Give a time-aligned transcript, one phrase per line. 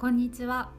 [0.00, 0.70] こんにちは。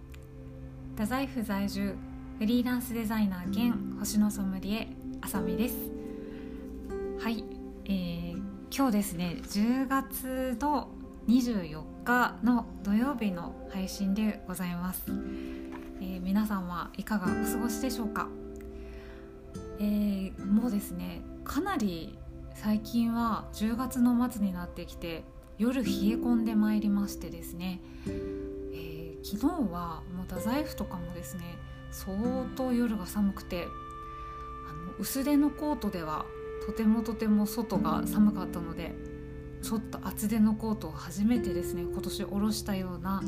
[0.95, 1.93] 太宰府在住
[2.39, 4.87] フリーランスデザイナー兼星のソムリエ
[5.21, 5.75] あさみです。
[7.19, 7.43] はい、
[7.85, 8.41] えー、
[8.75, 10.87] 今日ですね10月の
[11.27, 18.27] 24日の土曜日の配信でございます、えー、皆さんはいかがお過ごしでしょうか、
[19.77, 22.17] えー、もうですねかなり
[22.55, 25.23] 最近は10月の末になってきて
[25.59, 27.50] 夜冷え込んでまいりましてですね
[29.31, 31.57] 昨日はもう太宰府とかもですね
[31.89, 32.17] 相
[32.57, 33.67] 当夜が寒くて
[34.69, 36.25] あの薄手のコートでは
[36.65, 38.93] とてもとても外が寒かったので
[39.61, 43.23] ちょっと厚手のコートを初めてですね今年おろしたような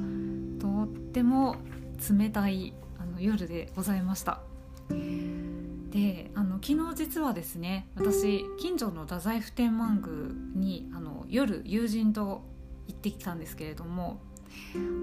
[0.59, 1.55] とっても
[2.09, 4.41] 冷たいあの夜でございました。
[5.91, 10.01] であの昨日実はですね私近所の太宰府天満
[10.55, 12.41] 宮にあの夜友人と
[12.87, 14.19] 行ってきたんですけれども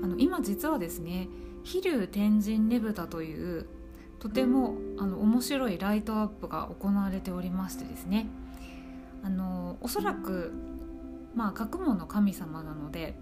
[0.03, 1.29] あの今実はですね
[1.65, 3.67] 飛龍天神ねぶたという
[4.19, 8.27] とてもあの面白いライトアップが行われておりましてですね。
[9.23, 10.53] あのおそらく、
[11.35, 13.15] まあ、学問の神様なので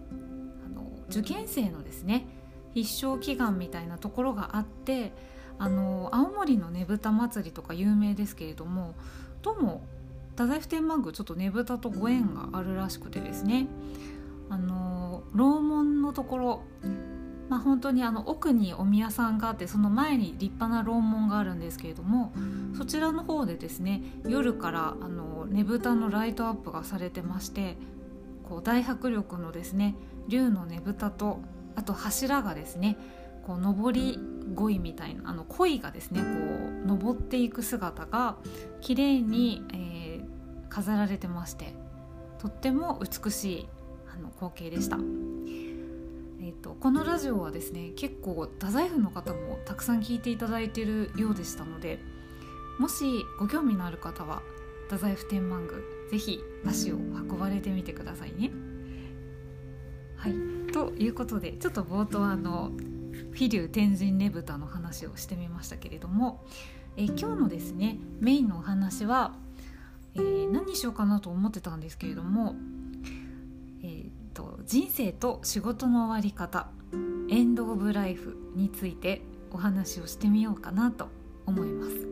[0.65, 2.27] あの受験生のですね
[2.75, 5.13] 必勝祈願みたいなところがあって
[5.59, 8.95] あの青森のねぶた祭りとか有名ですけれども
[9.43, 9.83] どうも
[10.31, 13.67] 太宰府天満宮ちょっとねぶたとご縁があるらしくてですね。
[14.51, 16.63] あの楼門のところ。
[17.49, 22.31] まあ、本当にあの奥にお宮さんがあってその前に立派な楼門があるんですけれども
[22.77, 27.79] そちらの方でですね夜からあのねぶたのライトアップがされてまして
[28.47, 29.95] こう大迫力のですね
[30.29, 31.41] 竜のねぶたと
[31.75, 32.99] あと柱がですね
[33.47, 34.19] こう上り
[34.55, 36.27] 鯉みたいなあの鯉がですねこ
[36.85, 38.37] う登っていく姿が
[38.81, 41.73] 綺麗に、えー、飾られてまして
[42.39, 43.69] とっても美しい
[44.19, 44.99] の光景でした。
[46.41, 51.99] えーと、このラジオはですね結構太宰府の方もたくさん聞いていただいているようでしたので
[52.79, 54.43] もしご興味のある方は
[54.85, 55.75] 太宰府天満宮
[56.11, 58.51] ぜひ足を運ばれてみてくださいね。
[60.17, 60.35] はい
[60.73, 62.73] ということでちょっと冒頭あの
[63.33, 66.45] フィリュー天神ねぶたの話をしてみましたけれども、
[66.97, 69.35] え今日のですねメインのお話は、
[70.15, 72.57] えー、何にしようかなと思ってたんですけれども
[74.39, 76.69] と人生と仕事の終わり方
[77.29, 81.09] エンド・オブ・ライフについてお話をしてみようかなと
[81.45, 82.07] 思います。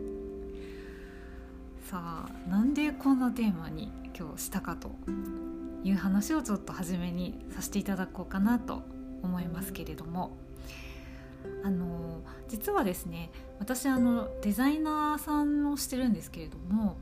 [1.88, 4.90] さあなんでこんなテーマに今日したかと
[5.84, 8.82] いう話をちょっと初めにさせていただこうかなと
[9.22, 10.36] 思いますけれども
[11.62, 16.96] あの実はですね私あのデザイナーさんをしてるんですけれども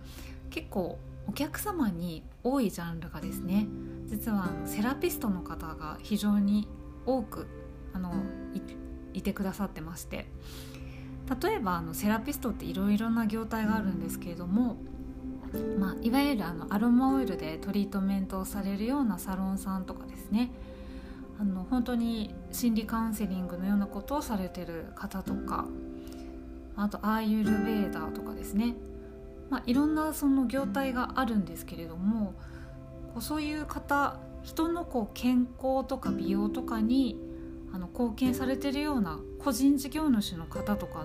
[0.50, 3.66] 結構お客様に多いジャンルがですね
[4.06, 6.68] 実はあのセラピストの方が非常に
[7.06, 7.46] 多く
[7.92, 8.12] あの
[9.12, 10.26] いてくださってまして
[11.42, 14.76] 例えばあのセラピストっていろいろな業態があるんですけれども、
[15.78, 20.50] まあ、いわゆるあのアロマオイルでトリートメントをされるようなサロンさんとかですね
[21.40, 25.66] あの本当に心理カウンセリングのようなことをされてる方とか
[26.76, 28.74] あとアーユルベーダーとかですね、
[29.50, 32.34] まあ、いろんなその業態があるんですけれども
[33.20, 37.18] そういう方人のこう健康とか美容とかに
[37.72, 41.04] あの貢献されてるような個人事業主の方とかの,、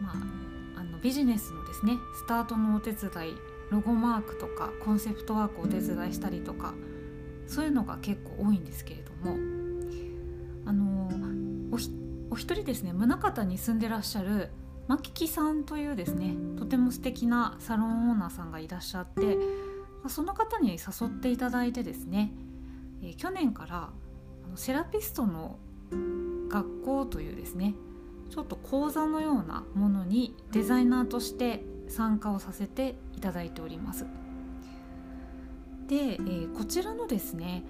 [0.00, 0.10] ま
[0.76, 3.34] あ、あのビジネスのですねスタートのお手伝い
[3.70, 6.74] ロゴマークとかコンセプトワークをお手伝いしたりとか
[7.46, 9.36] そういうのが結構多いんですけれども
[10.66, 11.10] あの
[11.72, 11.76] お
[12.32, 14.50] お一人ですね宗像に住んでらっしゃる
[14.86, 19.38] 牧木さんというですねとても素敵なサロンオーナーさんがいらっしゃって
[20.08, 22.30] その方に誘っていただいてですね、
[23.02, 23.90] え、去年から
[24.54, 25.58] セラピストの
[26.50, 27.74] 学校というですね
[28.30, 34.06] ちょっと講座のようなものにデザイナーとして参加をさせていただいております。
[35.86, 37.64] で、え、こちらのですね、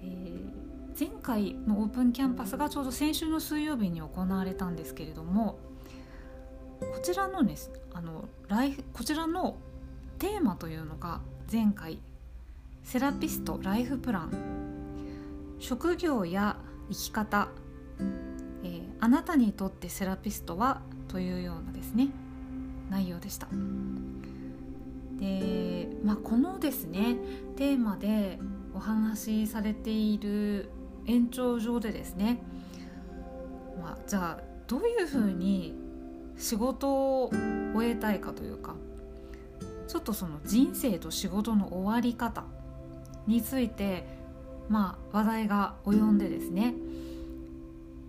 [0.00, 5.58] えー、前回のオープンキャンパスがちょうど先週の水曜日に行われたんですけれども
[6.80, 9.56] こちらのですあのライフこちらの
[10.18, 11.20] テーマというのが
[11.50, 11.98] 前回
[12.82, 14.58] セラピストライフプラン。
[15.58, 16.56] 職業や
[16.88, 17.48] 生き方、
[18.62, 22.08] えー、あなたにとってセラピストはというようなですね
[22.90, 23.48] 内容でした。
[25.18, 27.16] で、まあ、このですね
[27.56, 28.38] テーマで
[28.74, 30.70] お話しされている
[31.06, 32.40] 延長上でですね、
[33.82, 35.74] まあ、じゃあどういうふうに
[36.38, 37.30] 仕事を
[37.74, 38.74] 終えたいかというか
[39.86, 42.44] ちょっとその人生と仕事の終わり方
[43.26, 44.06] について
[44.68, 46.74] まあ話題が及んでですね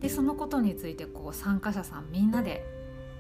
[0.02, 2.66] でそのことについてこう参加者さんみんなで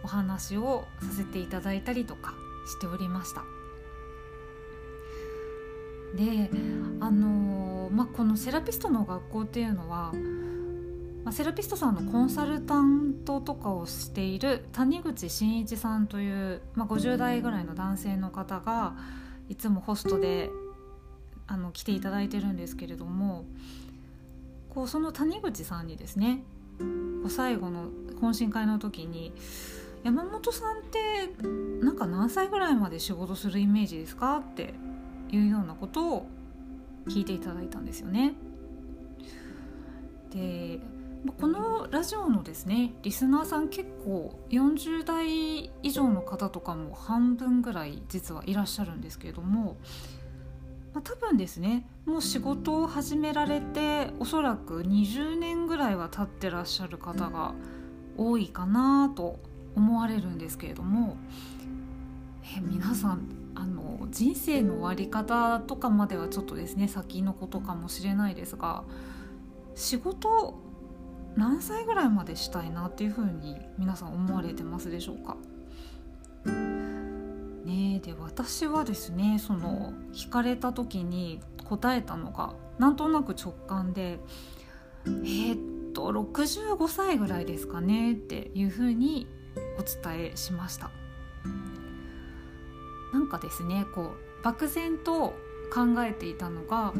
[0.03, 2.33] お話をさせていただいたりとか
[2.67, 3.43] しておりました。
[6.15, 6.49] で
[6.99, 10.13] あのまあ、このセラピストの学校っていうのは、
[11.23, 18.95] まあ、セラピストさんのコンサルタントとかをしている谷口真一さんという、まあ、50代ぐらいの男性の方が
[19.49, 20.49] いつもホストで
[21.47, 23.45] あの来ていただいてるんですけれども
[24.69, 26.43] こうその谷口さんにですね
[27.27, 27.89] 最後の
[28.21, 29.33] 懇親会の時に
[30.03, 31.33] 「山本さんって
[31.83, 34.73] なんか何歳ぐらいまで仕事するイメージですか?」って
[35.31, 36.27] いうようなことを
[37.07, 38.35] 聞いていただいたんですよね。
[40.31, 40.79] で
[41.37, 49.77] このラジオのですねリスナーさん結構40代以上の方とかも半分ぐらい実はいらっしゃるんですけれども、
[50.93, 57.53] まあ、多分ですねもう仕事を始められておそらく20年ぐらいは経ってらっしゃる方が
[58.17, 59.39] 多いかなと
[59.75, 61.17] 思われるんですけれども
[62.57, 68.83] え皆さんあの人生の終わり方とかまではちょっとですね先のことかもしれないですが
[69.75, 70.68] 仕事
[71.35, 75.37] 何歳ぐらいまでしたいなっていうふうに皆さん思われてますでしょうか？
[77.65, 84.19] ねで私はですねその聞かれた時に答えたのがなんとなく直感で
[85.05, 89.27] えー、っと65歳ぐらいですかねっていうふうに
[89.77, 90.89] お伝えしました。
[93.13, 95.33] なんかですねこう漠然と
[95.73, 96.93] 考えていたのが、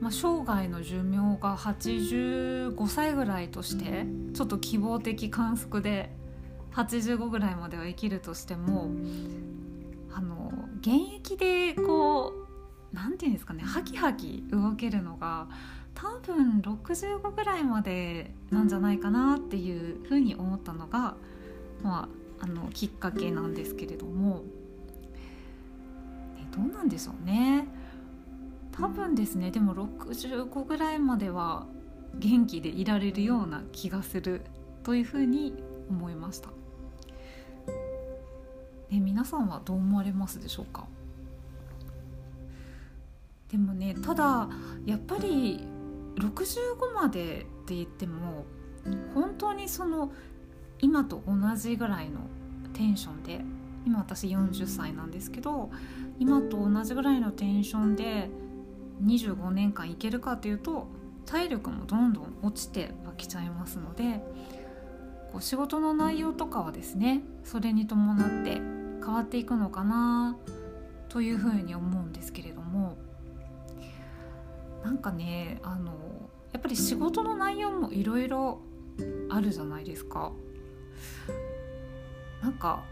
[0.00, 6.10] まあ、生涯の寿命が85歳ぐらいとしてちょっと希望的観測で
[6.72, 8.90] 85ぐらいまでは生きるとしても
[10.12, 12.32] あの現役でこ
[12.92, 15.48] う何て言うんですかねハキハキ動けるのが
[15.94, 21.16] 多分65ぐらいまでなんじゃないかなっていうふうに思ったのが、
[21.82, 22.08] ま
[22.40, 24.42] あ、あのきっかけなんですけれども、
[26.36, 27.66] ね、どうなんでしょうね。
[28.78, 31.66] 多分ですねでも65ぐらいまでは
[32.14, 34.42] 元気でいられるような気がする
[34.84, 35.54] というふうに
[35.90, 36.50] 思いました。
[38.90, 40.86] ね、皆さんはどう思われますでしょうか？
[43.50, 44.48] でもねただ
[44.86, 45.66] やっぱり
[46.16, 48.44] 65までって言っても
[49.14, 50.12] 本当にその
[50.80, 52.20] 今と同じぐらいの
[52.72, 53.40] テンションで
[53.86, 55.70] 今私40歳なんですけど
[56.18, 58.30] 今と同じぐらいのテンションで
[59.04, 60.86] 25年間いけるかというと
[61.26, 64.22] 体力もどんどん落ちてはきちゃいますので
[65.32, 70.36] こう仕事の内容とかはですねそれに伴って変わっていくのかな
[71.08, 72.96] というふうに思うんですけれども
[74.82, 75.92] なんかねあの
[76.52, 78.60] やっぱり仕事の内容もいろいろ
[79.30, 80.32] あるじゃないですか。
[82.42, 82.84] なんか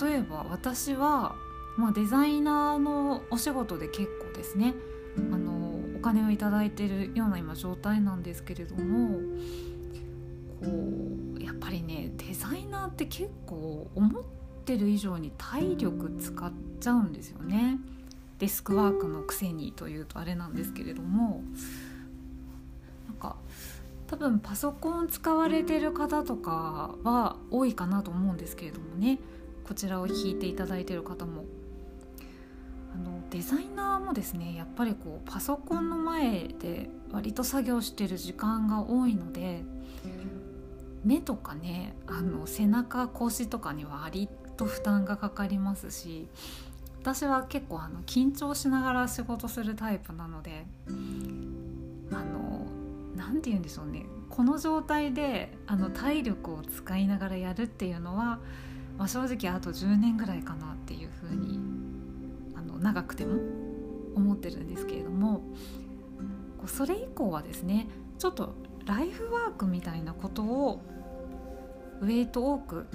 [0.00, 1.36] 例えば私は、
[1.76, 4.74] まあ、デザイナーのお仕事で結構ですね
[5.98, 9.18] お金を頂いてるような今状態なんですけれども
[10.60, 10.66] こ
[11.36, 14.22] うやっぱりねデザイナーって結構思っ
[14.64, 17.78] てる以上に体力使っちゃうんですよね。
[18.38, 21.42] デスクワークのくせにというとあれなんですけれども
[23.08, 23.34] なんか
[24.06, 29.18] 多分パソコン使われてる方とかは多いかなと思うんですけれどもね
[29.66, 31.44] こちらを弾いていただいてる方も
[33.30, 39.62] デザイナーもですねやっぱりこうパソコンの前で割と作業してる時間が多いので
[41.04, 46.28] 目とかねあの背中腰とかには割と負担がかかりますし
[47.00, 50.66] 私は結構あの緊張しながら仕事するタイプなので
[52.10, 52.66] あの
[53.16, 58.40] 何て言うんでしょうねこの状態であの体力を使いながらやるっていうのは、
[58.98, 61.58] まあ、正直あと10年ぐらいかなっていうふうに
[62.80, 63.40] 長くても
[64.14, 65.42] 思ってるんですけれども
[66.66, 68.54] それ以降はですねちょっと
[68.86, 70.82] ライフワークみたいなことを
[72.00, 72.86] ウェイト多く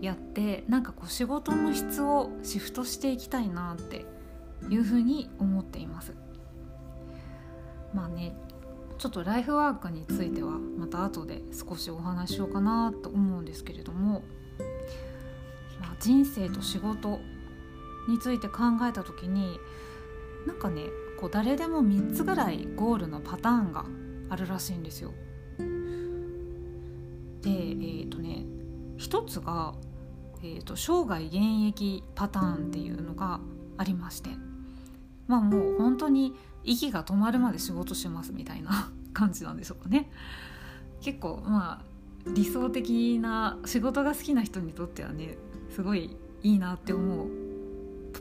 [0.00, 4.04] やってなんかこう仕事の質をシフトしていきたいなって
[4.68, 6.14] いうふうに思っています。
[7.94, 8.36] まあね
[8.98, 14.22] ちょっとライフワークについてはまた後で少しお話しようかなと思うんですけれども、
[15.80, 17.20] まあ、人生と仕事
[18.08, 19.58] について考えた時に
[20.46, 20.82] なんかね
[21.18, 23.84] こう誰でも3つぐらいゴールのパターンが
[24.28, 25.12] あるらしいんですよ。
[27.42, 28.44] でえっ、ー、とね
[28.96, 29.74] 一つが
[30.42, 33.40] えーと、生涯現役パターンっていうのが
[33.78, 34.30] ありまして
[35.26, 36.34] まあもう本当に
[36.64, 40.10] 息が止まるまで仕事しますみたいな 感じなんでしょうかね。
[41.00, 41.82] 結構まあ
[42.34, 45.38] 理想的な仕事が好きな人にとってはね
[45.70, 47.45] すごいいいなって思う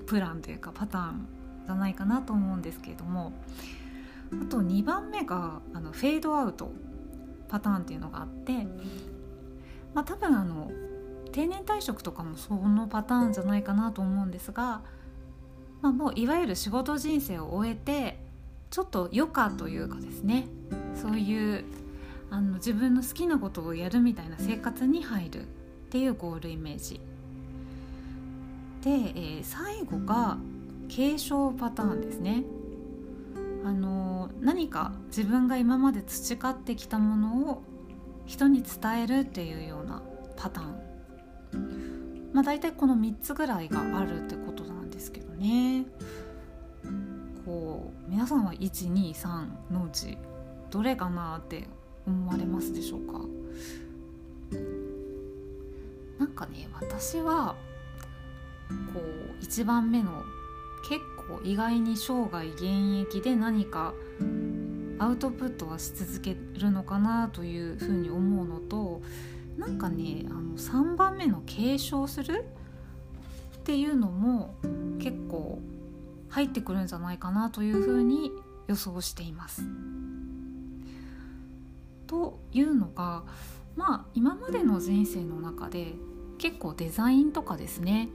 [0.05, 1.27] プランというかパターン
[1.65, 3.33] じゃないかなと思うんですけれども
[4.31, 6.71] あと2番目があのフェードアウト
[7.47, 8.67] パターンっていうのがあって
[9.93, 10.71] まあ多分あの
[11.31, 14.81] 定年退職とかもそのパターンじゃないかなと思うんですが、
[15.81, 18.17] まあ、もういわゆる仕事人生を終えて
[18.69, 20.47] ちょっと余暇というかですね
[20.95, 21.65] そういう
[22.31, 25.45] あの自分の好きなことをやるみたいな生活に入るっ
[25.89, 26.99] ていうゴールイメージ。
[28.85, 30.37] で、えー、最後が
[30.87, 32.43] 継承パターンですね。
[33.65, 37.63] あの何か自分が今まで培ってきたものを
[38.27, 40.03] 人に伝えるっていうような
[40.37, 40.63] パター
[41.57, 42.29] ン。
[42.31, 45.87] まあ大体この3つぐらいがあるってことなんですけどね。
[47.43, 50.15] こう皆さんは123のうち
[50.69, 51.67] どれかなって
[52.05, 53.19] 思われますでしょうか？
[56.19, 57.55] なんかね私は
[58.93, 60.23] こう1番目の
[60.87, 62.63] 結構意外に生涯現
[63.01, 63.93] 役で何か
[64.99, 69.01] アウトプットはし続けるのかなというふうに思うのと
[69.57, 72.45] なんかねあの3番目の継承する
[73.57, 74.55] っていうのも
[74.99, 75.59] 結構
[76.29, 78.31] 入ってくるんじゃないかなというふうに
[78.67, 79.63] 予想しています。
[82.07, 83.23] というのが
[83.75, 85.95] まあ今までの人生の中で
[86.37, 88.09] 結構デザインとかですね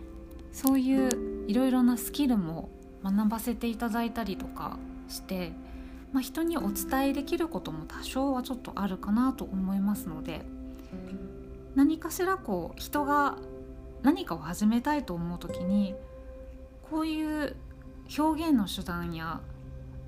[0.52, 2.70] そういういろいろなスキルも
[3.04, 4.78] 学ばせていただいたりとか
[5.08, 5.52] して、
[6.12, 10.42] まあ、人にお伝えできることも多少はちょっとあるかなと思いますので
[11.74, 13.36] 何かしらこう人が
[14.02, 15.94] 何かを始めたいと思う時に
[16.90, 17.56] こういう
[18.18, 19.40] 表現の手段や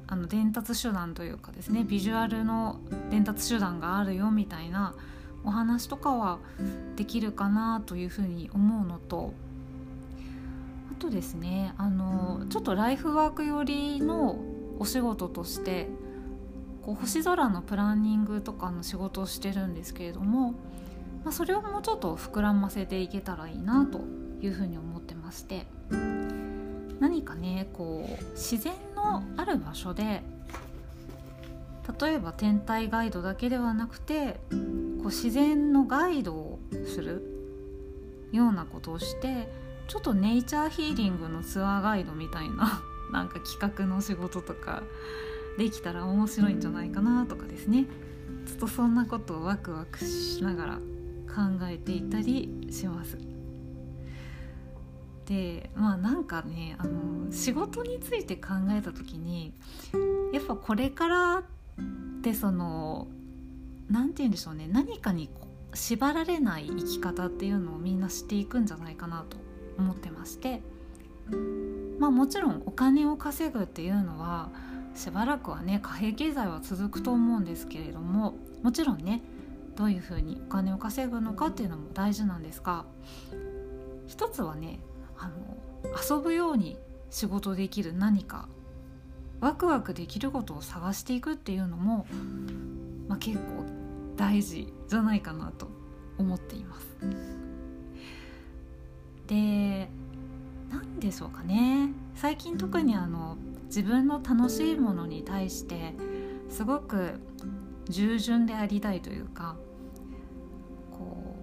[0.09, 2.81] あの伝達手段というかですねビジュアルの
[3.11, 4.95] 伝達手段があるよみたいな
[5.45, 6.39] お話とかは
[6.97, 9.33] できるかなというふうに思うのと
[10.93, 11.73] あとですね。
[11.79, 14.39] あのちょっとライフワーク寄りの
[14.79, 15.89] お仕事として
[16.83, 20.53] こう星空のプランニングとかの仕事をしてるんですけれども、
[21.25, 24.01] まあ、それをもうちょっと膨らませていけたらいいなと
[24.43, 25.67] いうふうに思ってまして
[27.01, 30.23] 何かねこう自然のある場所で
[32.01, 34.57] 例えば天体ガイドだけではなくてこ
[35.05, 37.23] う自然のガイドをする
[38.31, 44.83] ようなことをしてちょっとネイチャーヒーリングのツアーガイドみたいな なんか企画の仕事とか
[45.59, 47.87] できたら面白いんじゃないかなとかですね
[48.47, 53.19] ちょっとそんなことをワクワクしながら考えていたりします。
[55.27, 59.55] でまあなんかねあの仕事について考えた時に
[60.33, 61.45] やっぱこれからっ
[62.23, 63.07] てその
[63.89, 65.31] 何て言うんでしょうね何かに
[65.75, 69.37] 縛られない生き方っていうのをみんなしていくんじゃないかなと
[69.79, 70.63] 思ってまして
[71.99, 74.51] まあもちろんお金を稼ぐっていうのは
[74.95, 79.23] しばらくはね貨幣経済は続くと思うんですけれどももちろんね
[79.77, 82.85] どういうふうにお金を稼ぐのかっていうのも大事なんですが
[84.07, 84.81] 一つはね
[85.17, 85.35] あの
[85.99, 86.79] 遊ぶように
[87.11, 88.49] 仕事できる何か
[89.41, 92.07] ワクワクできることを探していくっていうのも、
[93.09, 93.65] まあ、結構
[94.17, 95.69] 大事じゃないかなと
[96.17, 96.87] 思っています。
[99.33, 99.89] で
[100.71, 101.91] 何でしょうかね。
[102.15, 105.95] 最近特にあの自分の楽しいものに対して
[106.51, 107.15] すごく
[107.89, 109.57] 従順でありたいというか
[110.91, 111.37] こ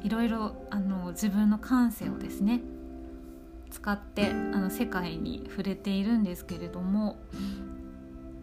[0.00, 2.60] ういろいろあの自分の感性をですね
[3.70, 7.18] 使ってあの世界に触れているんですけれども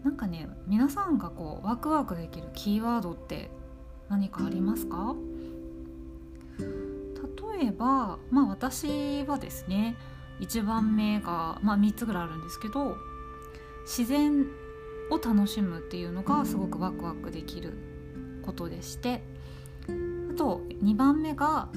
[0.04, 3.50] なんかね皆さんがこうワクワクできるキーワードって
[4.10, 5.16] 何かありますか？
[7.58, 9.96] 例えばまあ私はですね
[10.40, 12.96] 1番目が、まあ、3つぐらいあるんですけど
[13.84, 14.46] 自然
[15.10, 17.72] を楽しむっていうのがすごくワクワクできる
[18.44, 19.22] ことでして
[19.88, 21.68] あと2番目が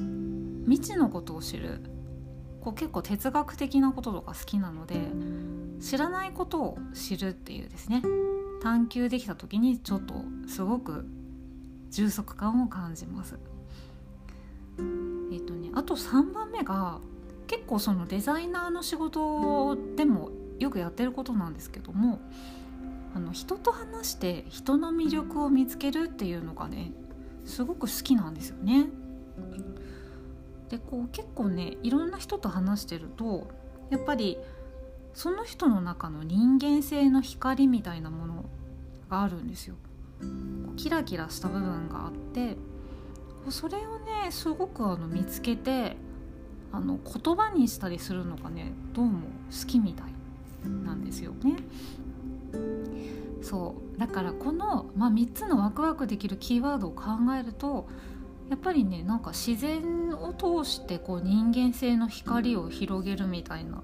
[0.65, 1.81] 未知のことを知る。
[2.61, 4.99] こう結構哲学的なこととか好きなので
[5.79, 8.01] 知らないことを知るっていうですね。
[8.61, 10.15] 探求できた時にちょっと
[10.47, 11.05] すごく
[11.89, 13.39] 充足感を感じます。
[15.79, 16.99] あと3番目が
[17.47, 22.19] 結構そのデザイナーの仕事でもよくやってることなんですけども
[23.15, 26.91] あの人と話して人の魅力を見つけるっていうのがね
[27.45, 28.89] すごく好きなんですよね。
[30.67, 33.47] でこう結構ねいろんな人と話してると
[33.89, 34.37] やっぱり
[35.13, 38.45] その人の中の人間性の光みたいなもの
[39.09, 39.75] があるんですよ。
[40.75, 42.57] キラキラした部分があって
[43.49, 45.95] それをねすごくあの見つけて
[46.71, 50.13] あの言葉にしたりするのがねどうも好きみたい
[50.69, 51.55] なんですよね。
[53.41, 57.03] そうだからこの、まあ、3つのワクワクできるキーワードを考
[57.39, 57.87] えると
[58.49, 63.81] やっぱりねなんか自然を通してこう人間性の光を広げるみたいな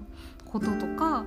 [0.58, 1.24] こととか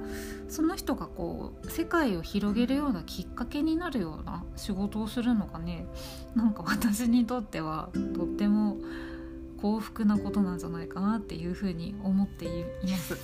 [0.48, 5.86] その人がこう世界を広げるようなきっかけになるような仕事をするのがね
[6.36, 8.78] なんか私にとってはとっても
[9.62, 13.18] 幸福なことなんじゃないかなっていうふうに思っています。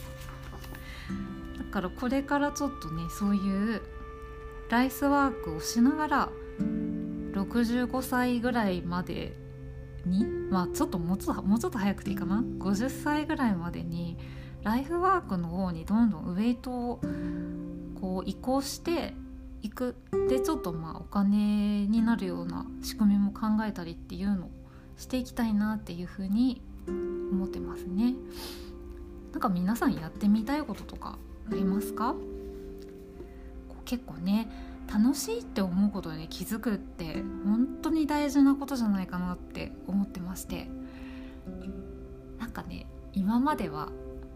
[1.57, 3.81] だからこれからちょっとねそういう
[4.69, 6.29] ライスワークをしながら
[7.33, 9.35] 65歳ぐらいまで
[10.05, 14.17] にまあちょっともうちょっともうちょっと早くていいかな？50歳ぐらいまでに
[14.65, 16.99] ライフワークの方にどんどんウェイトを
[18.01, 19.13] こう移行して
[19.61, 19.95] いく
[20.27, 24.49] でちょっとまあお金になるような仕組みも考えたりっていうのを
[24.97, 28.15] していきたいなっていうふうに思ってますね。
[29.33, 31.19] なんか皆さんやってみたいこととか
[31.51, 32.15] ありますか？
[33.85, 34.49] 結構ね
[34.91, 40.67] 楽しいって思うことに気づくって本当に大事なことじゃないかなって思ってまして
[42.39, 43.89] なんかね今までは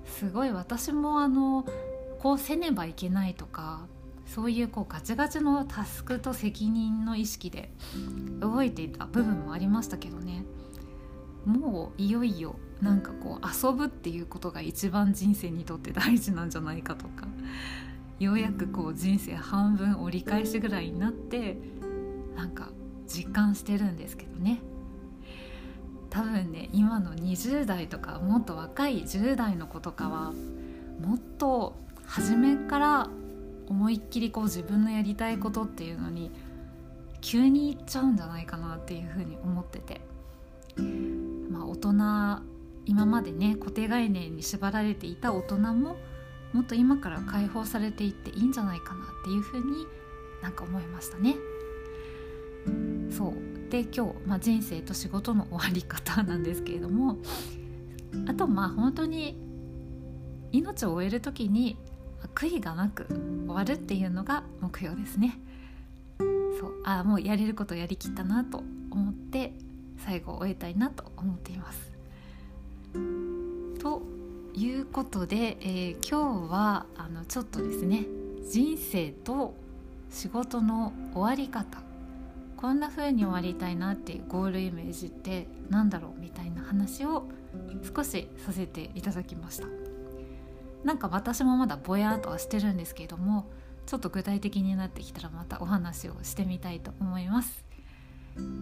[0.09, 1.65] すごい私もあの
[2.19, 3.87] こうせねばいけないとか
[4.25, 7.71] そういうこうガチガチのタスクと責任の意識で
[8.39, 10.45] 動いていた部分もありましたけどね。
[11.45, 17.27] もういよいよなんかこう遊ぶっていうことが一番人生にとって大事なんじゃないかとか
[18.19, 21.57] ようやくこう人生半分折り返しぐらいになって
[22.35, 22.69] なんか
[23.07, 24.61] 実感してるんですけどね。
[26.09, 30.33] 多分ね今の20代とかもっと若い10代の子とかは
[30.99, 31.75] もっと
[32.05, 33.09] 初めから
[33.67, 36.31] 思いっきりこう自分のやりたいことっていうのに
[37.21, 40.01] 急にいっちゃうんじゃないかなっていうふうに思ってて
[41.51, 41.93] まあ大人
[42.85, 45.97] 今までね固定概念に縛られていた大人も
[46.53, 49.85] もっと今から解放されていっていいんじゃないかなっていうふうに
[50.41, 51.35] なんか思いましたね。
[53.11, 57.17] そうで今日、まあ、人生と仕事の終わり方なんですけれども
[58.27, 59.37] あとまあ本当に
[60.51, 61.77] 命を終える時に
[62.33, 63.05] 悔いがなく
[63.45, 65.39] 終わるっていうのが目標ですね。
[66.59, 69.53] そうあもうやれることやりきったなと思って
[70.03, 71.91] 最後終えたいなと思っています。
[73.79, 74.01] と
[74.55, 78.05] いうことで、えー、今日はあのちょっとですね
[78.49, 79.53] 人生と
[80.09, 81.88] 仕事の終わり方
[82.59, 87.23] こんな風に終わりたいなっていうゴールイメージって何だろうみたいな話を
[87.95, 89.67] 少しさせていただきました。
[90.83, 93.49] なんか私もまだぼやっとはしてるんですけれども
[93.85, 97.63] ちょっと具体的になってきたらまたお話をしてみたいと思います。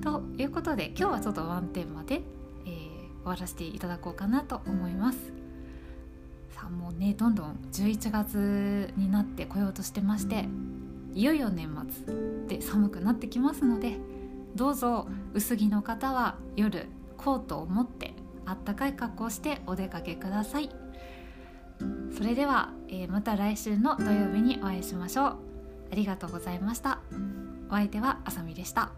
[0.03, 2.21] ということで今日はちょっとワンテーマで、
[2.67, 2.71] えー、
[3.23, 5.17] 終わらせていただこうかなと思います。
[6.51, 10.45] さあもうねどんどん11月になってこようとしてまして
[11.17, 11.67] いよいよ年
[12.05, 12.13] 末
[12.47, 13.97] で寒くなってきますので
[14.53, 16.85] どうぞ薄着の方は夜
[17.17, 18.13] コートを持って
[18.45, 20.69] あったかい格好をしてお出かけください。
[22.15, 25.37] それでは、えー、また来週の土曜日にお会いしましょう。
[25.91, 26.99] ありがとうございました。
[27.69, 28.91] お相手はあさみでした。